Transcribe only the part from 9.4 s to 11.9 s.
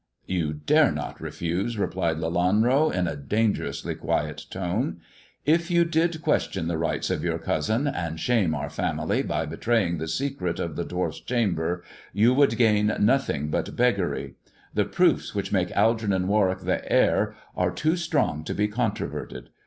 betraying the secret of the dwarf's 158 THE dwarf's chamber